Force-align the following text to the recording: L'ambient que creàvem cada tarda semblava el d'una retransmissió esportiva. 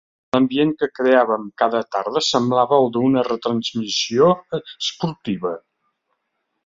L'ambient 0.35 0.69
que 0.79 0.87
creàvem 0.99 1.43
cada 1.63 1.81
tarda 1.95 2.23
semblava 2.29 2.79
el 2.85 2.89
d'una 2.95 3.25
retransmissió 3.29 4.31
esportiva. 4.63 5.57